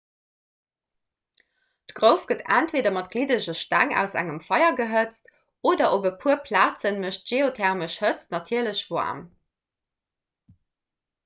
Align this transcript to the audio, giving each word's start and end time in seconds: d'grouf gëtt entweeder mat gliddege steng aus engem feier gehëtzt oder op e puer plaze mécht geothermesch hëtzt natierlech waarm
d'grouf 1.91 2.23
gëtt 2.31 2.39
entweeder 2.55 2.93
mat 2.95 3.11
gliddege 3.15 3.55
steng 3.59 3.93
aus 4.05 4.15
engem 4.23 4.39
feier 4.47 4.71
gehëtzt 4.81 5.31
oder 5.73 5.91
op 5.99 6.09
e 6.13 6.15
puer 6.25 6.41
plaze 6.47 6.95
mécht 7.05 7.29
geothermesch 7.33 8.01
hëtzt 8.07 8.35
natierlech 8.37 8.83
waarm 8.97 9.23